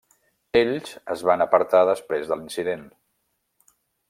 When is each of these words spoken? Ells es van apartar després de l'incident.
Ells 0.61 0.93
es 1.15 1.21
van 1.31 1.45
apartar 1.47 1.83
després 1.91 2.33
de 2.33 2.39
l'incident. 2.41 2.89